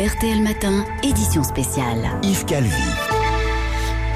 RTL 0.00 0.42
Matin, 0.42 0.86
édition 1.02 1.44
spéciale. 1.44 2.08
Yves 2.22 2.46
Calvi. 2.46 2.70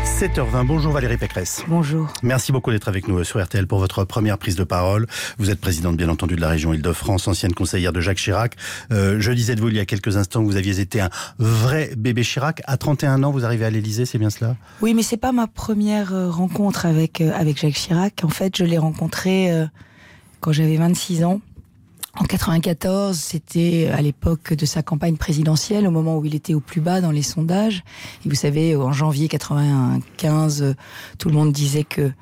7h20, 0.07 0.67
bonjour 0.67 0.93
Valérie 0.95 1.19
Pécresse. 1.19 1.63
Bonjour. 1.69 2.11
Merci 2.23 2.53
beaucoup 2.53 2.71
d'être 2.71 2.89
avec 2.89 3.07
nous 3.07 3.23
sur 3.23 3.45
RTL 3.45 3.67
pour 3.67 3.81
votre 3.81 4.05
première 4.05 4.39
prise 4.39 4.57
de 4.57 4.65
parole. 4.65 5.07
Vous 5.37 5.51
êtes 5.51 5.61
présidente 5.61 5.99
bien 5.99 6.09
entendu 6.09 6.37
de 6.37 6.41
la 6.41 6.49
région 6.49 6.73
Île-de-France, 6.73 7.29
ancienne 7.29 7.53
conseillère 7.53 7.93
de 7.93 8.01
Jacques 8.01 8.17
Chirac. 8.17 8.57
Euh, 8.93 9.17
je 9.21 9.31
disais 9.33 9.57
de 9.57 9.61
vous 9.61 9.69
il 9.69 9.77
y 9.77 9.79
a 9.79 9.85
quelques 9.85 10.17
instants 10.17 10.41
que 10.41 10.47
vous 10.47 10.57
aviez 10.57 10.81
été 10.81 11.03
un 11.03 11.11
vrai 11.39 11.91
bébé 11.99 12.23
Chirac. 12.23 12.63
À 12.65 12.79
31 12.79 13.23
ans, 13.23 13.31
vous 13.31 13.45
arrivez 13.45 13.67
à 13.67 13.71
l'Élysée, 13.71 14.07
c'est 14.07 14.17
bien 14.17 14.31
cela? 14.31 14.57
Oui, 14.81 14.95
mais 14.95 15.03
c'est 15.03 15.19
pas 15.19 15.33
ma 15.33 15.49
première 15.49 16.15
euh, 16.15 16.31
rencontre 16.31 16.87
avec, 16.87 17.21
euh, 17.21 17.31
avec 17.35 17.61
Jacques 17.61 17.75
Chirac. 17.75 18.23
En 18.25 18.31
fait, 18.31 18.57
je 18.57 18.65
l'ai 18.65 18.79
rencontré 18.79 19.53
euh, 19.53 19.67
quand 20.41 20.53
j'avais 20.53 20.79
26 20.79 21.25
ans. 21.25 21.43
En 22.17 22.25
94, 22.25 23.17
c'était 23.19 23.89
à 23.93 24.01
l'époque 24.01 24.55
de 24.55 24.67
sa 24.67 24.83
campagne 24.83 25.17
présidentielle, 25.17 25.87
au 25.87 25.91
moment 25.91 26.17
où 26.19 26.25
il 26.25 26.37
était 26.37 26.55
au 26.55 26.61
plus 26.61 26.81
bas 26.81 27.01
dans 27.01 27.11
les 27.11 27.23
sondages. 27.23 27.83
Et 28.25 28.29
vous 28.29 28.37
savez, 28.37 28.77
en 28.77 28.93
janvier 28.93 29.27
95, 29.27 30.77
tout 31.19 31.29
le 31.29 31.35
monde 31.35 31.53
disait 31.53 31.85
que 31.85 32.13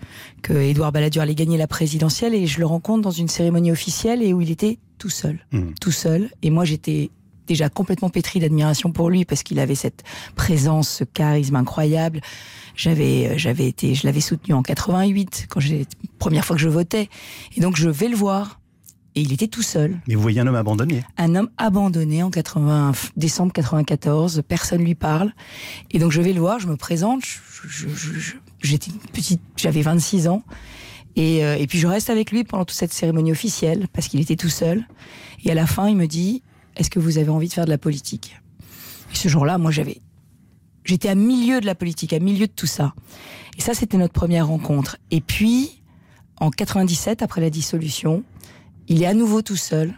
que 0.40 0.54
Édouard 0.54 0.92
Balladur 0.92 1.22
allait 1.22 1.34
gagner 1.34 1.58
la 1.58 1.66
présidentielle, 1.66 2.34
et 2.34 2.46
je 2.46 2.58
le 2.58 2.66
rencontre 2.66 3.02
dans 3.02 3.10
une 3.10 3.28
cérémonie 3.28 3.70
officielle 3.70 4.22
et 4.22 4.32
où 4.32 4.40
il 4.40 4.50
était 4.50 4.78
tout 4.98 5.10
seul, 5.10 5.44
Mmh. 5.52 5.72
tout 5.80 5.92
seul. 5.92 6.30
Et 6.42 6.50
moi, 6.50 6.64
j'étais 6.64 7.10
déjà 7.46 7.68
complètement 7.68 8.08
pétri 8.08 8.40
d'admiration 8.40 8.92
pour 8.92 9.10
lui 9.10 9.24
parce 9.24 9.42
qu'il 9.42 9.58
avait 9.58 9.74
cette 9.74 10.04
présence, 10.36 10.88
ce 10.88 11.04
charisme 11.04 11.56
incroyable. 11.56 12.20
J'avais, 12.76 13.36
j'avais 13.38 13.68
été, 13.68 13.94
je 13.94 14.06
l'avais 14.06 14.20
soutenu 14.20 14.54
en 14.54 14.62
88 14.62 15.46
quand 15.50 15.60
j'ai 15.60 15.86
première 16.18 16.44
fois 16.44 16.56
que 16.56 16.62
je 16.62 16.68
votais, 16.68 17.08
et 17.56 17.60
donc 17.60 17.76
je 17.76 17.90
vais 17.90 18.08
le 18.08 18.16
voir. 18.16 18.58
Et 19.14 19.20
il 19.20 19.32
était 19.32 19.46
tout 19.46 19.62
seul, 19.62 20.00
Mais 20.08 20.14
vous 20.14 20.22
voyez 20.22 20.40
un 20.40 20.46
homme 20.46 20.54
abandonné. 20.56 21.02
un 21.18 21.34
homme 21.34 21.50
abandonné 21.58 22.22
en 22.22 22.30
80, 22.30 22.92
décembre 23.16 23.52
94. 23.52 24.42
Personne 24.48 24.82
lui 24.82 24.94
parle, 24.94 25.32
et 25.90 25.98
donc 25.98 26.12
je 26.12 26.22
vais 26.22 26.32
le 26.32 26.40
voir, 26.40 26.58
je 26.60 26.66
me 26.66 26.76
présente. 26.76 27.22
J'étais 28.62 28.90
petite, 29.12 29.42
j'avais 29.56 29.82
26 29.82 30.28
ans, 30.28 30.42
et, 31.16 31.44
euh, 31.44 31.56
et 31.56 31.66
puis 31.66 31.78
je 31.78 31.86
reste 31.86 32.08
avec 32.08 32.30
lui 32.30 32.44
pendant 32.44 32.64
toute 32.64 32.76
cette 32.76 32.92
cérémonie 32.92 33.32
officielle 33.32 33.86
parce 33.92 34.08
qu'il 34.08 34.20
était 34.20 34.36
tout 34.36 34.48
seul. 34.48 34.86
Et 35.44 35.50
à 35.50 35.54
la 35.54 35.66
fin, 35.66 35.88
il 35.88 35.96
me 35.96 36.06
dit 36.06 36.42
Est-ce 36.76 36.88
que 36.88 36.98
vous 36.98 37.18
avez 37.18 37.28
envie 37.28 37.48
de 37.48 37.52
faire 37.52 37.66
de 37.66 37.70
la 37.70 37.78
politique? 37.78 38.40
Et 39.12 39.16
ce 39.16 39.28
jour-là, 39.28 39.58
moi, 39.58 39.70
j'avais, 39.70 40.00
j'étais 40.84 41.08
à 41.10 41.14
milieu 41.14 41.60
de 41.60 41.66
la 41.66 41.74
politique, 41.74 42.14
à 42.14 42.18
milieu 42.18 42.46
de 42.46 42.52
tout 42.52 42.66
ça. 42.66 42.94
Et 43.58 43.60
ça, 43.60 43.74
c'était 43.74 43.98
notre 43.98 44.14
première 44.14 44.46
rencontre. 44.46 44.96
Et 45.10 45.20
puis, 45.20 45.82
en 46.38 46.50
97, 46.50 47.20
après 47.20 47.42
la 47.42 47.50
dissolution, 47.50 48.24
il 48.88 49.02
est 49.02 49.06
à 49.06 49.14
nouveau 49.14 49.42
tout 49.42 49.56
seul. 49.56 49.94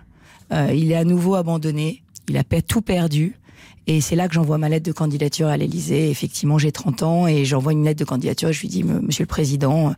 Euh, 0.53 0.73
il 0.75 0.93
est 0.93 0.97
à 0.97 1.05
nouveau 1.05 1.35
abandonné. 1.35 2.03
Il 2.29 2.37
a 2.37 2.45
tout 2.45 2.81
perdu. 2.83 3.39
Et 3.87 4.01
c'est 4.01 4.17
là 4.17 4.29
que 4.29 4.35
j'envoie 4.35 4.57
ma 4.59 4.69
lettre 4.69 4.87
de 4.87 4.93
candidature 4.93 5.49
à 5.49 5.57
l'Élysée. 5.57 6.11
Effectivement, 6.11 6.59
j'ai 6.59 6.73
30 6.73 7.03
ans 7.03 7.27
et 7.27 7.45
j'envoie 7.45 7.73
une 7.73 7.85
lettre 7.85 8.01
de 8.01 8.05
candidature 8.05 8.51
je 8.53 8.61
lui 8.61 8.69
dis, 8.69 8.83
Monsieur 8.83 9.25
le 9.25 9.29
Président, 9.29 9.91
euh, 9.91 9.93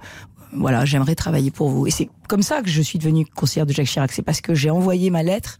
voilà, 0.52 0.84
j'aimerais 0.84 1.14
travailler 1.14 1.50
pour 1.50 1.68
vous. 1.68 1.86
Et 1.86 1.90
c'est 1.90 2.08
comme 2.28 2.42
ça 2.42 2.62
que 2.62 2.68
je 2.68 2.82
suis 2.82 2.98
devenue 2.98 3.24
conseillère 3.26 3.66
de 3.66 3.72
Jacques 3.72 3.86
Chirac. 3.86 4.10
C'est 4.12 4.22
parce 4.22 4.40
que 4.40 4.54
j'ai 4.54 4.70
envoyé 4.70 5.10
ma 5.10 5.22
lettre 5.22 5.58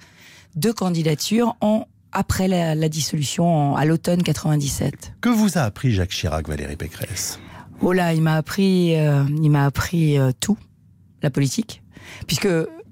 de 0.57 0.73
candidature 0.73 1.55
en, 1.61 1.87
après 2.13 2.49
la, 2.49 2.75
la 2.75 2.89
dissolution 2.89 3.73
en- 3.73 3.77
à 3.77 3.85
l'automne 3.85 4.23
97. 4.23 5.13
Que 5.21 5.29
vous 5.29 5.57
a 5.59 5.63
appris 5.63 5.93
Jacques 5.93 6.11
Chirac, 6.11 6.49
Valérie 6.49 6.77
Pécresse? 6.77 7.39
Oh 7.83 7.93
là, 7.93 8.13
il 8.15 8.23
m'a 8.23 8.37
appris, 8.37 8.97
euh, 8.97 9.23
il 9.43 9.51
m'a 9.51 9.67
appris 9.67 10.19
euh, 10.19 10.33
tout, 10.41 10.57
la 11.23 11.31
politique, 11.31 11.83
puisque 12.27 12.49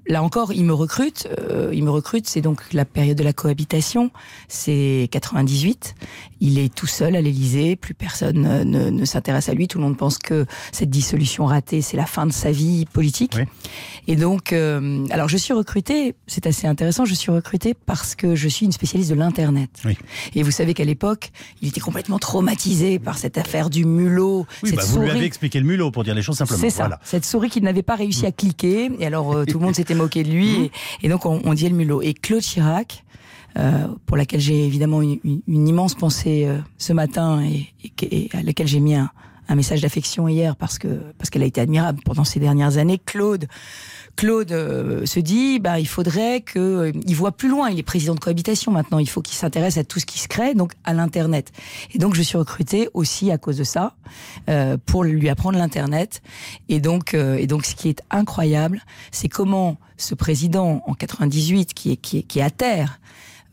là 0.07 0.23
encore, 0.23 0.53
il 0.53 0.65
me 0.65 0.73
recrute. 0.73 1.27
euh, 1.39 1.71
il 1.73 1.83
me 1.83 1.89
recrute, 1.89 2.27
c'est 2.27 2.41
donc 2.41 2.61
la 2.73 2.85
période 2.85 3.17
de 3.17 3.23
la 3.23 3.33
cohabitation, 3.33 4.11
c'est 4.47 5.07
98. 5.11 5.95
Il 6.41 6.59
est 6.59 6.73
tout 6.73 6.87
seul 6.87 7.15
à 7.15 7.21
l'Élysée, 7.21 7.75
plus 7.75 7.93
personne 7.93 8.45
euh, 8.45 8.63
ne, 8.63 8.89
ne 8.89 9.05
s'intéresse 9.05 9.49
à 9.49 9.53
lui. 9.53 9.67
Tout 9.67 9.77
le 9.79 9.83
monde 9.85 9.97
pense 9.97 10.17
que 10.17 10.45
cette 10.71 10.89
dissolution 10.89 11.45
ratée, 11.45 11.81
c'est 11.81 11.97
la 11.97 12.05
fin 12.05 12.25
de 12.25 12.31
sa 12.33 12.51
vie 12.51 12.85
politique. 12.85 13.33
Oui. 13.35 13.43
Et 14.07 14.15
donc, 14.15 14.53
euh, 14.53 15.05
alors 15.09 15.27
je 15.27 15.37
suis 15.37 15.53
recrutée, 15.53 16.15
c'est 16.27 16.45
assez 16.45 16.67
intéressant. 16.67 17.05
Je 17.05 17.13
suis 17.15 17.31
recrutée 17.31 17.73
parce 17.73 18.15
que 18.15 18.35
je 18.35 18.47
suis 18.47 18.65
une 18.65 18.71
spécialiste 18.71 19.09
de 19.09 19.15
l'internet. 19.15 19.69
Oui. 19.85 19.97
Et 20.35 20.43
vous 20.43 20.51
savez 20.51 20.73
qu'à 20.73 20.85
l'époque, 20.85 21.31
il 21.61 21.69
était 21.69 21.79
complètement 21.81 22.19
traumatisé 22.19 22.99
par 22.99 23.17
cette 23.17 23.37
affaire 23.37 23.69
du 23.69 23.85
mulot, 23.85 24.45
Oui, 24.63 24.69
cette 24.69 24.79
bah, 24.79 24.83
vous 24.85 24.99
lui 24.99 25.07
souris. 25.07 25.17
avez 25.17 25.25
expliqué 25.25 25.59
le 25.59 25.65
mulot 25.65 25.89
pour 25.91 26.03
dire 26.03 26.13
les 26.13 26.21
choses 26.21 26.37
simplement. 26.37 26.59
C'est 26.61 26.69
ça, 26.69 26.83
Voilà. 26.83 26.99
cette 27.03 27.25
souris 27.25 27.49
qu'il 27.49 27.63
n'avait 27.63 27.81
pas 27.83 27.95
réussi 27.95 28.25
à 28.25 28.31
cliquer. 28.31 28.91
Et 28.99 29.05
alors, 29.07 29.33
euh, 29.33 29.45
tout 29.45 29.57
le 29.59 29.65
monde 29.65 29.75
s'était 29.75 29.94
moqué 29.95 30.23
de 30.23 30.29
lui. 30.31 30.49
Et, 30.65 30.71
et 31.03 31.09
donc, 31.09 31.25
on, 31.25 31.41
on 31.43 31.53
dit 31.53 31.67
le 31.69 31.75
mulot. 31.75 32.01
Et 32.01 32.13
Claude 32.13 32.41
Chirac, 32.41 33.03
euh, 33.57 33.87
pour 34.05 34.17
laquelle 34.17 34.41
j'ai 34.41 34.65
évidemment 34.65 35.01
une, 35.01 35.19
une- 35.23 35.41
une 35.47 35.67
immense 35.67 35.95
pensée 35.95 36.45
euh, 36.45 36.57
ce 36.77 36.93
matin 36.93 37.41
et, 37.43 37.67
et 37.83 37.89
que- 37.89 38.05
et 38.05 38.29
à 38.33 38.43
laquelle 38.43 38.67
j'ai 38.67 38.81
mis 38.81 38.95
un, 38.95 39.09
un 39.47 39.55
message 39.55 39.81
d'affection 39.81 40.27
hier 40.27 40.55
parce 40.55 40.77
que 40.77 40.87
parce 41.17 41.29
qu'elle 41.29 41.43
a 41.43 41.45
été 41.45 41.61
admirable 41.61 42.01
pendant 42.03 42.23
ces 42.25 42.39
dernières 42.39 42.77
années. 42.77 42.99
Claude, 43.05 43.45
Claude 44.15 44.51
euh, 44.51 45.05
se 45.05 45.19
dit, 45.19 45.59
bah, 45.59 45.79
il 45.79 45.87
faudrait 45.87 46.41
que 46.41 46.59
euh, 46.59 46.91
voit 47.13 47.31
plus 47.31 47.49
loin. 47.49 47.69
Il 47.69 47.79
est 47.79 47.83
président 47.83 48.15
de 48.15 48.19
cohabitation 48.19 48.71
maintenant. 48.71 48.99
Il 48.99 49.09
faut 49.09 49.21
qu'il 49.21 49.35
s'intéresse 49.35 49.77
à 49.77 49.83
tout 49.83 49.99
ce 49.99 50.05
qui 50.05 50.19
se 50.19 50.27
crée, 50.27 50.53
donc 50.53 50.73
à 50.83 50.93
l'internet. 50.93 51.51
Et 51.93 51.97
donc 51.97 52.15
je 52.15 52.21
suis 52.21 52.37
recrutée 52.37 52.89
aussi 52.93 53.31
à 53.31 53.37
cause 53.37 53.57
de 53.57 53.63
ça 53.63 53.95
euh, 54.49 54.77
pour 54.85 55.03
lui 55.03 55.29
apprendre 55.29 55.57
l'internet. 55.57 56.21
Et 56.69 56.79
donc 56.79 57.13
euh, 57.13 57.35
et 57.35 57.47
donc 57.47 57.65
ce 57.65 57.75
qui 57.75 57.89
est 57.89 58.01
incroyable, 58.11 58.81
c'est 59.11 59.29
comment 59.29 59.77
ce 59.97 60.15
président 60.15 60.83
en 60.85 60.93
98 60.93 61.73
qui 61.73 61.91
est 61.91 61.97
qui 61.97 62.19
est, 62.19 62.23
qui 62.23 62.39
est 62.39 62.43
à 62.43 62.49
terre 62.49 62.99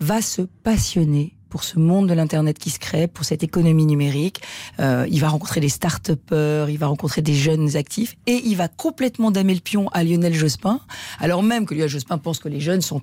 va 0.01 0.21
se 0.21 0.43
passionner 0.43 1.37
pour 1.53 1.65
ce 1.65 1.79
monde 1.79 2.09
de 2.09 2.15
l'internet 2.15 2.59
qui 2.59 2.71
se 2.71 2.79
crée, 2.79 3.07
pour 3.07 3.27
cette 3.27 3.43
économie 3.43 3.85
numérique. 3.85 4.41
Euh, 4.81 5.07
il 5.11 5.21
va 5.21 5.29
rencontrer 5.29 5.61
des 5.61 5.69
start-upers, 5.69 6.71
il 6.71 6.79
va 6.79 6.87
rencontrer 6.87 7.21
des 7.21 7.35
jeunes 7.35 7.77
actifs, 7.77 8.17
et 8.27 8.41
il 8.47 8.57
va 8.57 8.69
complètement 8.69 9.31
damer 9.31 9.53
le 9.53 9.61
pion 9.61 9.91
à 9.91 10.03
Lionel 10.03 10.33
Jospin, 10.33 10.81
alors 11.21 11.43
même 11.43 11.67
que 11.67 11.75
Lionel 11.75 11.91
Jospin 11.91 12.17
pense 12.17 12.39
que 12.39 12.49
les 12.49 12.59
jeunes 12.59 12.81
sont 12.81 13.03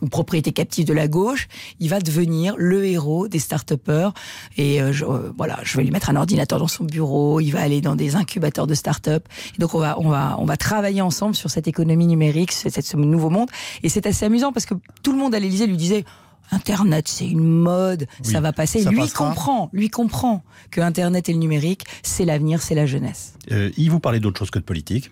une 0.00 0.08
propriété 0.08 0.50
captive 0.52 0.86
de 0.86 0.94
la 0.94 1.08
gauche, 1.08 1.46
il 1.78 1.90
va 1.90 2.00
devenir 2.00 2.54
le 2.56 2.86
héros 2.86 3.28
des 3.28 3.38
start-upers. 3.38 4.14
Et 4.56 4.80
euh, 4.80 4.94
euh, 5.02 5.30
voilà, 5.36 5.58
je 5.62 5.76
vais 5.76 5.84
lui 5.84 5.90
mettre 5.90 6.08
un 6.08 6.16
ordinateur 6.16 6.58
dans 6.58 6.68
son 6.68 6.84
bureau, 6.84 7.38
il 7.38 7.50
va 7.50 7.60
aller 7.60 7.82
dans 7.82 7.96
des 7.96 8.16
incubateurs 8.16 8.66
de 8.66 8.72
start-up. 8.72 9.28
Donc 9.58 9.74
on 9.74 9.78
va, 9.78 10.00
on 10.00 10.08
va, 10.08 10.36
on 10.38 10.46
va 10.46 10.56
travailler 10.56 11.02
ensemble 11.02 11.34
sur 11.34 11.50
cette 11.50 11.68
économie 11.68 12.06
numérique, 12.06 12.52
ce 12.52 12.96
nouveau 12.96 13.28
monde. 13.28 13.50
Et 13.82 13.90
c'est 13.90 14.06
assez 14.06 14.24
amusant 14.24 14.54
parce 14.54 14.64
que 14.64 14.72
tout 15.02 15.12
le 15.12 15.18
monde 15.18 15.34
à 15.34 15.38
l'Élysée 15.38 15.66
lui 15.66 15.76
disait 15.76 16.06
Internet, 16.50 17.08
c'est 17.08 17.26
une 17.28 17.44
mode, 17.44 18.06
Oui, 18.24 18.30
ça 18.32 18.40
va 18.40 18.52
passer. 18.52 18.82
ça 18.82 18.90
lui 18.90 18.98
passera. 18.98 19.28
comprend, 19.28 19.70
lui 19.72 19.88
comprend 19.90 20.42
que 20.70 20.80
Internet 20.80 21.28
et 21.28 21.32
le 21.32 21.38
numérique, 21.38 21.84
c'est 22.02 22.24
l'avenir, 22.24 22.60
c'est 22.62 22.74
la 22.74 22.86
jeunesse. 22.86 23.34
Euh, 23.52 23.70
il 23.76 23.90
vous 23.90 24.00
parlait 24.00 24.20
d'autre 24.20 24.38
chose 24.38 24.50
que 24.50 24.58
de 24.58 24.64
politique. 24.64 25.10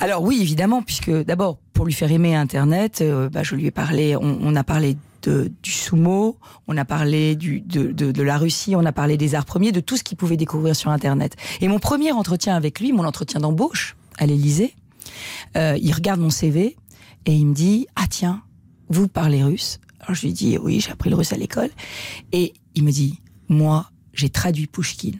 Alors 0.00 0.22
oui, 0.22 0.38
évidemment, 0.40 0.82
puisque 0.82 1.10
d'abord, 1.10 1.58
pour 1.72 1.84
lui 1.86 1.92
faire 1.92 2.10
aimer 2.10 2.34
Internet, 2.34 3.00
euh, 3.00 3.28
bah, 3.28 3.42
je 3.42 3.54
lui 3.54 3.66
ai 3.66 3.70
parlé, 3.70 4.16
on, 4.16 4.38
on 4.42 4.56
a 4.56 4.64
parlé 4.64 4.96
de, 5.22 5.52
du 5.62 5.70
sumo, 5.70 6.38
on 6.66 6.76
a 6.76 6.84
parlé 6.84 7.36
du, 7.36 7.60
de, 7.60 7.92
de, 7.92 8.10
de 8.10 8.22
la 8.22 8.36
Russie, 8.38 8.74
on 8.76 8.84
a 8.84 8.92
parlé 8.92 9.16
des 9.16 9.34
arts 9.34 9.44
premiers, 9.44 9.70
de 9.72 9.80
tout 9.80 9.96
ce 9.96 10.02
qu'il 10.02 10.16
pouvait 10.16 10.36
découvrir 10.36 10.74
sur 10.74 10.90
Internet. 10.90 11.36
Et 11.60 11.68
mon 11.68 11.78
premier 11.78 12.12
entretien 12.12 12.56
avec 12.56 12.80
lui, 12.80 12.92
mon 12.92 13.04
entretien 13.04 13.40
d'embauche 13.40 13.96
à 14.18 14.26
l'Élysée, 14.26 14.74
euh, 15.56 15.78
il 15.80 15.92
regarde 15.92 16.20
mon 16.20 16.30
CV 16.30 16.76
et 17.26 17.32
il 17.32 17.46
me 17.46 17.54
dit, 17.54 17.86
ah 17.96 18.06
tiens, 18.10 18.42
vous 18.88 19.08
parlez 19.08 19.42
russe 19.44 19.78
Alors 20.02 20.14
je 20.14 20.22
lui 20.22 20.32
dis, 20.32 20.58
oui, 20.58 20.80
j'ai 20.80 20.90
appris 20.90 21.10
le 21.10 21.16
russe 21.16 21.32
à 21.32 21.36
l'école. 21.36 21.70
Et 22.32 22.52
il 22.74 22.84
me 22.84 22.90
dit, 22.90 23.20
moi, 23.48 23.90
j'ai 24.12 24.28
traduit 24.28 24.66
Pushkin. 24.66 25.12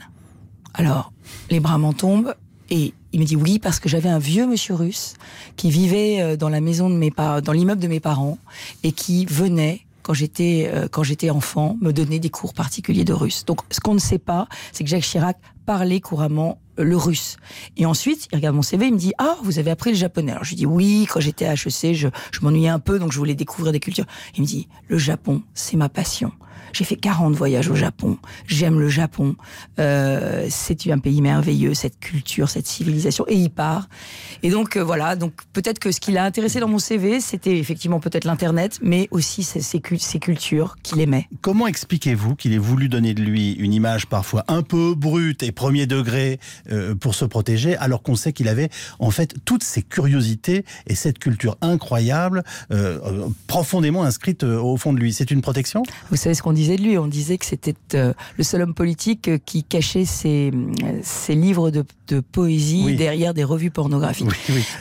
Alors, 0.74 1.12
les 1.50 1.60
bras 1.60 1.78
m'en 1.78 1.92
tombent 1.92 2.34
et 2.70 2.94
il 3.12 3.20
me 3.20 3.24
dit 3.24 3.36
oui 3.36 3.58
parce 3.58 3.78
que 3.78 3.88
j'avais 3.88 4.08
un 4.08 4.18
vieux 4.18 4.46
monsieur 4.46 4.74
russe 4.74 5.14
qui 5.56 5.70
vivait 5.70 6.22
euh, 6.22 6.36
dans 6.36 6.48
la 6.48 6.60
maison 6.60 6.88
de 6.88 6.94
mes 6.94 7.10
parents, 7.10 7.40
dans 7.40 7.52
l'immeuble 7.52 7.80
de 7.80 7.88
mes 7.88 8.00
parents 8.00 8.38
et 8.82 8.92
qui 8.92 9.26
venait 9.26 9.82
quand 10.02 10.14
j'étais 10.14 10.70
euh, 10.72 10.88
quand 10.90 11.02
j'étais 11.02 11.30
enfant 11.30 11.76
me 11.80 11.92
donner 11.92 12.18
des 12.18 12.30
cours 12.30 12.54
particuliers 12.54 13.04
de 13.04 13.12
russe. 13.12 13.44
Donc 13.44 13.60
ce 13.70 13.80
qu'on 13.80 13.94
ne 13.94 14.00
sait 14.00 14.18
pas, 14.18 14.48
c'est 14.72 14.84
que 14.84 14.90
Jacques 14.90 15.02
Chirac 15.02 15.38
parlait 15.66 16.00
couramment 16.00 16.58
le 16.76 16.96
russe. 16.96 17.36
Et 17.76 17.86
ensuite, 17.86 18.28
il 18.32 18.36
regarde 18.36 18.56
mon 18.56 18.62
CV, 18.62 18.86
il 18.86 18.94
me 18.94 18.98
dit 18.98 19.12
ah 19.18 19.36
vous 19.42 19.58
avez 19.58 19.70
appris 19.70 19.90
le 19.90 19.96
japonais. 19.96 20.32
Alors 20.32 20.44
je 20.44 20.50
lui 20.50 20.56
dis 20.56 20.66
oui 20.66 21.06
quand 21.10 21.20
j'étais 21.20 21.46
à 21.46 21.52
HEC, 21.52 21.94
je, 21.94 22.08
je 22.32 22.40
m'ennuyais 22.42 22.68
un 22.68 22.78
peu 22.78 22.98
donc 22.98 23.12
je 23.12 23.18
voulais 23.18 23.34
découvrir 23.34 23.72
des 23.72 23.80
cultures. 23.80 24.06
Il 24.36 24.42
me 24.42 24.46
dit 24.46 24.68
le 24.88 24.98
Japon 24.98 25.42
c'est 25.54 25.76
ma 25.76 25.88
passion. 25.88 26.32
J'ai 26.72 26.84
fait 26.84 26.96
40 26.96 27.34
voyages 27.34 27.68
au 27.68 27.74
Japon. 27.74 28.18
J'aime 28.46 28.80
le 28.80 28.88
Japon. 28.88 29.36
Euh, 29.78 30.46
c'est 30.50 30.90
un 30.90 30.98
pays 30.98 31.20
merveilleux, 31.20 31.74
cette 31.74 31.98
culture, 32.00 32.48
cette 32.48 32.66
civilisation. 32.66 33.24
Et 33.28 33.34
il 33.36 33.50
part. 33.50 33.88
Et 34.42 34.50
donc 34.50 34.76
euh, 34.76 34.84
voilà. 34.84 35.16
Donc 35.16 35.32
peut-être 35.52 35.78
que 35.78 35.92
ce 35.92 36.00
qui 36.00 36.12
l'a 36.12 36.24
intéressé 36.24 36.60
dans 36.60 36.68
mon 36.68 36.78
CV, 36.78 37.20
c'était 37.20 37.58
effectivement 37.58 38.00
peut-être 38.00 38.24
l'internet, 38.24 38.78
mais 38.82 39.08
aussi 39.10 39.42
ces, 39.42 39.60
ces, 39.60 39.80
cul- 39.80 39.98
ces 39.98 40.18
cultures 40.18 40.76
qu'il 40.82 41.00
aimait. 41.00 41.28
Comment 41.40 41.66
expliquez-vous 41.66 42.34
qu'il 42.36 42.52
ait 42.52 42.58
voulu 42.58 42.88
donner 42.88 43.14
de 43.14 43.22
lui 43.22 43.52
une 43.52 43.72
image 43.72 44.06
parfois 44.06 44.44
un 44.48 44.62
peu 44.62 44.94
brute 44.94 45.42
et 45.42 45.52
premier 45.52 45.86
degré 45.86 46.38
euh, 46.70 46.94
pour 46.94 47.14
se 47.14 47.24
protéger, 47.24 47.76
alors 47.76 48.02
qu'on 48.02 48.16
sait 48.16 48.32
qu'il 48.32 48.48
avait 48.48 48.70
en 48.98 49.10
fait 49.10 49.34
toutes 49.44 49.62
ces 49.64 49.82
curiosités 49.82 50.64
et 50.86 50.94
cette 50.94 51.18
culture 51.18 51.56
incroyable 51.60 52.42
profondément 53.46 54.02
inscrite 54.02 54.42
au 54.44 54.76
fond 54.76 54.92
de 54.92 54.98
lui? 54.98 55.12
C'est 55.12 55.30
une 55.30 55.42
protection? 55.42 55.82
Vous 56.10 56.16
savez 56.16 56.34
ce 56.34 56.41
ce 56.42 56.44
qu'on 56.44 56.52
disait 56.52 56.76
de 56.76 56.82
lui. 56.82 56.98
On 56.98 57.06
disait 57.06 57.38
que 57.38 57.46
c'était 57.46 57.74
euh, 57.94 58.12
le 58.36 58.42
seul 58.42 58.62
homme 58.62 58.74
politique 58.74 59.28
euh, 59.28 59.38
qui 59.44 59.62
cachait 59.62 60.04
ses, 60.04 60.50
ses 61.02 61.36
livres 61.36 61.70
de, 61.70 61.84
de 62.08 62.18
poésie 62.18 62.96
derrière 62.96 63.32
des 63.32 63.44
revues 63.44 63.70
pornographiques. 63.70 64.28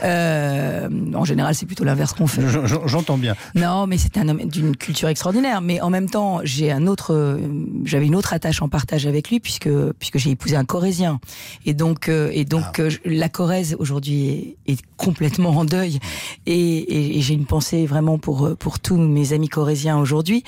Euh, 0.03 0.89
en 1.13 1.23
général, 1.25 1.53
c'est 1.53 1.67
plutôt 1.67 1.83
l'inverse 1.83 2.13
qu'on 2.13 2.25
fait. 2.25 2.41
J'entends 2.85 3.17
bien. 3.19 3.35
Non, 3.53 3.85
mais 3.85 3.99
c'est 3.99 4.17
un 4.17 4.27
homme 4.27 4.43
d'une 4.45 4.75
culture 4.75 5.09
extraordinaire. 5.09 5.61
Mais 5.61 5.79
en 5.81 5.91
même 5.91 6.09
temps, 6.09 6.39
j'ai 6.43 6.71
un 6.71 6.87
autre, 6.87 7.39
j'avais 7.85 8.07
une 8.07 8.15
autre 8.15 8.33
attache 8.33 8.61
en 8.61 8.69
partage 8.69 9.05
avec 9.05 9.29
lui 9.29 9.39
puisque 9.39 9.69
puisque 9.99 10.17
j'ai 10.17 10.31
épousé 10.31 10.55
un 10.55 10.65
Corésien. 10.65 11.19
Et 11.65 11.73
donc 11.75 12.09
et 12.09 12.45
donc 12.45 12.79
ah. 12.79 12.89
la 13.05 13.29
Corrèze 13.29 13.75
aujourd'hui 13.77 14.57
est, 14.65 14.71
est, 14.71 14.81
complètement 14.97 15.51
en 15.51 15.65
deuil. 15.65 15.99
Et, 16.47 16.53
et, 16.55 17.17
et 17.17 17.21
j'ai 17.21 17.35
une 17.35 17.45
pensée 17.45 17.85
vraiment 17.85 18.17
pour 18.17 18.57
pour 18.57 18.79
tous 18.79 18.97
mes 18.97 19.33
amis 19.33 19.49
corésiens 19.49 19.99
aujourd'hui 19.99 20.43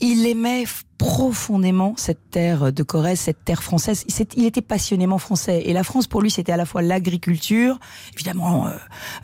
il 0.00 0.26
aimait 0.26 0.64
profondément 0.98 1.94
cette 1.96 2.30
terre 2.30 2.72
de 2.72 2.82
Corrèze, 2.82 3.20
cette 3.20 3.44
terre 3.44 3.62
française. 3.62 4.04
Il 4.36 4.44
était 4.44 4.62
passionnément 4.62 5.18
français. 5.18 5.62
Et 5.66 5.72
la 5.72 5.84
France, 5.84 6.06
pour 6.06 6.22
lui, 6.22 6.30
c'était 6.30 6.52
à 6.52 6.56
la 6.56 6.66
fois 6.66 6.82
l'agriculture, 6.82 7.78
évidemment 8.14 8.66
euh, 8.66 8.70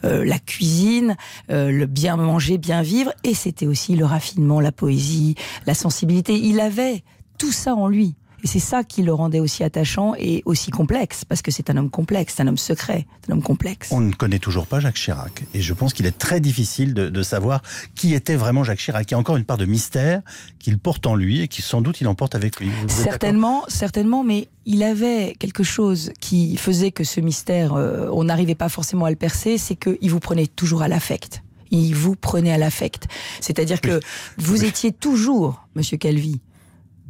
euh, 0.05 0.25
la 0.25 0.38
cuisine, 0.38 1.17
euh, 1.50 1.70
le 1.70 1.87
bien 1.87 2.17
manger, 2.17 2.58
bien 2.58 2.82
vivre, 2.82 3.12
et 3.25 3.34
c'était 3.34 3.67
aussi 3.67 3.96
le 3.96 4.05
raffinement, 4.05 4.61
la 4.61 4.72
poésie, 4.72 5.37
la 5.67 5.75
sensibilité. 5.75 6.34
Il 6.38 6.61
avait 6.61 7.02
tout 7.38 7.52
ça 7.52 7.75
en 7.75 7.88
lui. 7.88 8.14
Et 8.42 8.46
c'est 8.46 8.60
ça 8.60 8.84
qui 8.84 9.02
le 9.02 9.12
rendait 9.12 9.40
aussi 9.40 9.64
attachant 9.64 10.14
et 10.19 10.42
aussi 10.44 10.70
complexe, 10.70 11.25
parce 11.25 11.42
que 11.42 11.50
c'est 11.50 11.70
un 11.70 11.76
homme 11.76 11.90
complexe, 11.90 12.34
c'est 12.37 12.42
un 12.42 12.46
homme 12.46 12.58
secret, 12.58 13.06
c'est 13.20 13.31
un 13.31 13.34
homme 13.34 13.42
complexe. 13.42 13.88
On 13.90 14.00
ne 14.00 14.12
connaît 14.12 14.38
toujours 14.38 14.66
pas 14.66 14.81
Jacques 14.81 14.96
Chirac. 14.96 15.44
Et 15.54 15.60
je 15.60 15.75
pense 15.75 15.92
qu'il 15.92 16.06
est 16.06 16.16
très 16.16 16.40
difficile 16.40 16.94
de, 16.94 17.08
de, 17.08 17.22
savoir 17.22 17.62
qui 17.94 18.14
était 18.14 18.37
vraiment 18.37 18.64
Jacques 18.64 18.78
Chirac. 18.78 19.10
Il 19.10 19.12
y 19.12 19.14
a 19.14 19.19
encore 19.19 19.37
une 19.37 19.44
part 19.44 19.58
de 19.58 19.66
mystère 19.66 20.22
qu'il 20.58 20.78
porte 20.78 21.06
en 21.06 21.14
lui 21.14 21.40
et 21.40 21.48
qui 21.48 21.62
sans 21.62 21.81
doute 21.81 22.00
il 22.00 22.08
emporte 22.08 22.34
avec 22.34 22.60
lui. 22.60 22.70
certainement, 22.88 23.64
certainement, 23.69 24.25
mais 24.25 24.48
il 24.66 24.82
avait 24.82 25.34
quelque 25.38 25.62
chose 25.62 26.12
qui 26.20 26.56
faisait 26.56 26.90
que 26.90 27.04
ce 27.04 27.20
mystère, 27.20 27.75
euh, 27.75 28.08
on 28.12 28.25
n'arrivait 28.25 28.54
pas 28.54 28.69
forcément 28.69 29.04
à 29.04 29.10
le 29.10 29.16
percer, 29.16 29.58
c'est 29.58 29.76
qu'il 29.76 30.10
vous 30.10 30.20
prenait 30.20 30.46
toujours 30.46 30.82
à 30.82 30.88
l'affect 30.88 31.42
il 31.70 31.94
vous 31.94 32.16
prenait 32.16 32.52
à 32.52 32.58
l'affect. 32.58 33.06
C'est-à-dire 33.40 33.81
que 33.81 34.00
vous 34.38 34.64
étiez 34.64 34.92
toujours, 34.92 35.69
Monsieur 35.75 35.96
Calvi, 35.96 36.40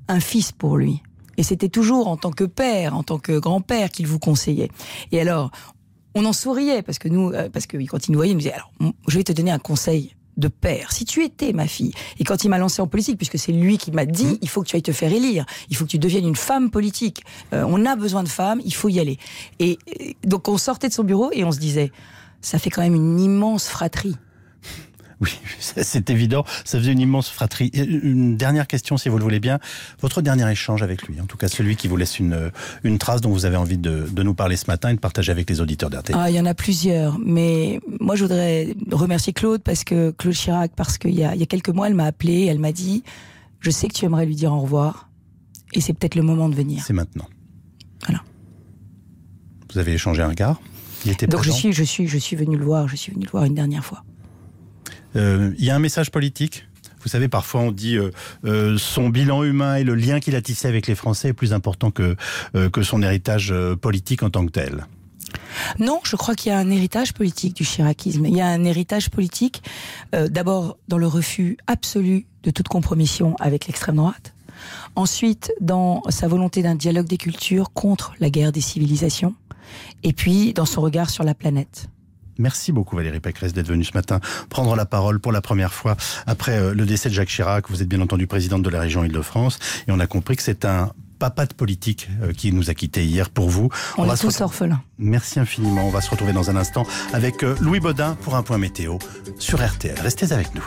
un 0.08 0.20
fils 0.20 0.52
pour 0.52 0.76
lui. 0.76 1.02
Et 1.40 1.42
c'était 1.42 1.70
toujours 1.70 2.08
en 2.08 2.18
tant 2.18 2.32
que 2.32 2.44
père, 2.44 2.94
en 2.94 3.02
tant 3.02 3.18
que 3.18 3.38
grand-père 3.38 3.88
qu'il 3.88 4.06
vous 4.06 4.18
conseillait. 4.18 4.70
Et 5.10 5.22
alors, 5.22 5.50
on 6.14 6.26
en 6.26 6.34
souriait 6.34 6.82
parce 6.82 6.98
que 6.98 7.08
nous, 7.08 7.30
euh, 7.30 7.48
parce 7.48 7.66
que 7.66 7.78
quand 7.86 8.06
il 8.06 8.12
nous 8.12 8.18
voyait, 8.18 8.32
il 8.32 8.34
nous 8.34 8.42
disait 8.42 8.52
alors, 8.52 8.70
je 9.08 9.16
vais 9.16 9.24
te 9.24 9.32
donner 9.32 9.50
un 9.50 9.58
conseil 9.58 10.14
de 10.36 10.48
père. 10.48 10.92
Si 10.92 11.06
tu 11.06 11.24
étais 11.24 11.54
ma 11.54 11.66
fille, 11.66 11.92
et 12.18 12.24
quand 12.24 12.44
il 12.44 12.50
m'a 12.50 12.58
lancé 12.58 12.82
en 12.82 12.86
politique, 12.86 13.16
puisque 13.16 13.38
c'est 13.38 13.52
lui 13.52 13.78
qui 13.78 13.90
m'a 13.90 14.04
dit, 14.04 14.26
mmh. 14.26 14.38
il 14.42 14.50
faut 14.50 14.60
que 14.60 14.68
tu 14.68 14.76
ailles 14.76 14.82
te 14.82 14.92
faire 14.92 15.14
élire, 15.14 15.46
il 15.70 15.76
faut 15.76 15.86
que 15.86 15.90
tu 15.90 15.98
deviennes 15.98 16.28
une 16.28 16.36
femme 16.36 16.70
politique. 16.70 17.24
Euh, 17.54 17.64
on 17.66 17.86
a 17.86 17.96
besoin 17.96 18.22
de 18.22 18.28
femmes, 18.28 18.60
il 18.66 18.74
faut 18.74 18.90
y 18.90 19.00
aller. 19.00 19.16
Et 19.60 19.78
donc 20.24 20.46
on 20.46 20.58
sortait 20.58 20.88
de 20.88 20.92
son 20.92 21.04
bureau 21.04 21.30
et 21.32 21.42
on 21.42 21.52
se 21.52 21.58
disait, 21.58 21.90
ça 22.42 22.58
fait 22.58 22.68
quand 22.68 22.82
même 22.82 22.94
une 22.94 23.18
immense 23.18 23.66
fratrie. 23.66 24.16
Oui, 25.20 25.38
c'est 25.60 26.10
évident. 26.10 26.44
Ça 26.64 26.78
faisait 26.78 26.92
une 26.92 27.00
immense 27.00 27.28
fratrie. 27.28 27.70
Une 27.74 28.36
dernière 28.36 28.66
question, 28.66 28.96
si 28.96 29.08
vous 29.08 29.18
le 29.18 29.22
voulez 29.22 29.40
bien. 29.40 29.58
Votre 30.00 30.22
dernier 30.22 30.50
échange 30.50 30.82
avec 30.82 31.02
lui, 31.02 31.20
en 31.20 31.26
tout 31.26 31.36
cas 31.36 31.48
celui 31.48 31.76
qui 31.76 31.88
vous 31.88 31.96
laisse 31.96 32.18
une, 32.18 32.50
une 32.84 32.98
trace 32.98 33.20
dont 33.20 33.30
vous 33.30 33.44
avez 33.44 33.56
envie 33.56 33.78
de, 33.78 34.06
de 34.10 34.22
nous 34.22 34.34
parler 34.34 34.56
ce 34.56 34.66
matin 34.66 34.90
et 34.90 34.94
de 34.94 34.98
partager 34.98 35.30
avec 35.30 35.48
les 35.50 35.60
auditeurs 35.60 35.90
d'RTL. 35.90 36.16
Ah, 36.18 36.30
il 36.30 36.36
y 36.36 36.40
en 36.40 36.46
a 36.46 36.54
plusieurs. 36.54 37.18
Mais 37.18 37.80
moi, 38.00 38.16
je 38.16 38.22
voudrais 38.22 38.74
remercier 38.90 39.32
Claude, 39.32 39.62
parce 39.62 39.84
que 39.84 40.10
Claude 40.12 40.34
Chirac, 40.34 40.72
parce 40.74 40.98
qu'il 40.98 41.14
y 41.14 41.24
a, 41.24 41.34
il 41.34 41.40
y 41.40 41.42
a 41.42 41.46
quelques 41.46 41.68
mois, 41.68 41.88
elle 41.88 41.94
m'a 41.94 42.06
appelé, 42.06 42.46
elle 42.46 42.58
m'a 42.58 42.72
dit, 42.72 43.02
je 43.60 43.70
sais 43.70 43.88
que 43.88 43.94
tu 43.94 44.04
aimerais 44.04 44.26
lui 44.26 44.36
dire 44.36 44.52
au 44.52 44.60
revoir. 44.60 45.08
Et 45.72 45.80
c'est 45.80 45.92
peut-être 45.92 46.14
le 46.14 46.22
moment 46.22 46.48
de 46.48 46.54
venir. 46.54 46.82
C'est 46.84 46.92
maintenant. 46.92 47.28
Voilà. 48.06 48.22
Vous 49.72 49.78
avez 49.78 49.92
échangé 49.92 50.22
un 50.22 50.28
regard? 50.28 50.60
Il 51.04 51.12
était 51.12 51.26
Donc 51.26 51.42
je 51.44 51.50
suis, 51.50 51.72
je 51.72 51.84
suis, 51.84 52.08
je 52.08 52.18
suis 52.18 52.36
venu 52.36 52.56
le 52.56 52.64
voir. 52.64 52.88
Je 52.88 52.96
suis 52.96 53.12
venu 53.12 53.24
le 53.24 53.30
voir 53.30 53.44
une 53.44 53.54
dernière 53.54 53.84
fois. 53.84 54.04
Euh, 55.16 55.52
il 55.58 55.64
y 55.64 55.70
a 55.70 55.76
un 55.76 55.80
message 55.80 56.10
politique 56.10 56.66
vous 57.02 57.08
savez, 57.08 57.28
parfois 57.28 57.62
on 57.62 57.72
dit 57.72 57.96
euh, 57.96 58.10
euh, 58.44 58.76
son 58.76 59.08
bilan 59.08 59.42
humain 59.42 59.76
et 59.76 59.84
le 59.84 59.94
lien 59.94 60.20
qu'il 60.20 60.36
a 60.36 60.42
tissé 60.42 60.68
avec 60.68 60.86
les 60.86 60.94
Français 60.94 61.28
est 61.28 61.32
plus 61.32 61.54
important 61.54 61.90
que, 61.90 62.14
que 62.52 62.82
son 62.82 63.00
héritage 63.00 63.54
politique 63.80 64.22
en 64.22 64.28
tant 64.28 64.44
que 64.44 64.50
tel. 64.50 64.86
Non, 65.78 66.00
je 66.04 66.16
crois 66.16 66.34
qu'il 66.34 66.52
y 66.52 66.54
a 66.54 66.58
un 66.58 66.70
héritage 66.70 67.14
politique 67.14 67.56
du 67.56 67.64
chiracisme. 67.64 68.26
Il 68.26 68.36
y 68.36 68.42
a 68.42 68.48
un 68.48 68.64
héritage 68.64 69.08
politique, 69.08 69.62
d'abord 70.12 70.76
dans 70.88 70.98
le 70.98 71.06
refus 71.06 71.56
absolu 71.66 72.26
de 72.42 72.50
toute 72.50 72.68
compromission 72.68 73.34
avec 73.40 73.66
l'extrême 73.66 73.96
droite. 73.96 74.34
Ensuite, 74.94 75.54
dans 75.62 76.02
sa 76.10 76.28
volonté 76.28 76.62
d'un 76.62 76.74
dialogue 76.74 77.06
des 77.06 77.16
cultures 77.16 77.72
contre 77.72 78.12
la 78.20 78.28
guerre 78.28 78.52
des 78.52 78.60
civilisations. 78.60 79.34
Et 80.02 80.12
puis, 80.12 80.52
dans 80.52 80.66
son 80.66 80.82
regard 80.82 81.08
sur 81.08 81.24
la 81.24 81.34
planète. 81.34 81.88
Merci 82.40 82.72
beaucoup 82.72 82.96
Valérie 82.96 83.20
Pécresse 83.20 83.52
d'être 83.52 83.68
venue 83.68 83.84
ce 83.84 83.92
matin 83.94 84.18
prendre 84.48 84.74
la 84.74 84.86
parole 84.86 85.20
pour 85.20 85.30
la 85.30 85.42
première 85.42 85.74
fois 85.74 85.96
après 86.26 86.58
euh, 86.58 86.74
le 86.74 86.86
décès 86.86 87.10
de 87.10 87.14
Jacques 87.14 87.28
Chirac. 87.28 87.70
Vous 87.70 87.82
êtes 87.82 87.88
bien 87.88 88.00
entendu 88.00 88.26
présidente 88.26 88.62
de 88.62 88.70
la 88.70 88.80
région 88.80 89.04
Île-de-France 89.04 89.58
et 89.86 89.92
on 89.92 90.00
a 90.00 90.06
compris 90.06 90.36
que 90.36 90.42
c'est 90.42 90.64
un 90.64 90.90
papa 91.18 91.44
de 91.44 91.52
politique 91.52 92.08
euh, 92.22 92.32
qui 92.32 92.52
nous 92.52 92.70
a 92.70 92.74
quittés 92.74 93.04
hier 93.04 93.28
pour 93.28 93.50
vous. 93.50 93.68
On, 93.98 94.04
va 94.04 94.14
est 94.14 94.16
tous 94.16 94.40
orphelins. 94.40 94.82
Merci 94.98 95.38
infiniment. 95.38 95.86
On 95.86 95.90
va 95.90 96.00
se 96.00 96.10
retrouver 96.10 96.32
dans 96.32 96.50
un 96.50 96.56
instant 96.56 96.86
avec 97.12 97.44
euh, 97.44 97.54
Louis 97.60 97.78
Baudin 97.78 98.16
pour 98.22 98.34
un 98.34 98.42
point 98.42 98.58
météo 98.58 98.98
sur 99.38 99.64
RTL. 99.64 100.00
Restez 100.00 100.32
avec 100.32 100.54
nous. 100.54 100.64